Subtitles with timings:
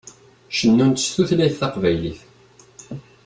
[0.57, 2.19] Cennunt s tutlayt taqbaylit.